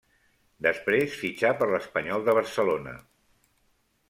[0.67, 2.97] Després fitxà per l'Espanyol de Barcelona.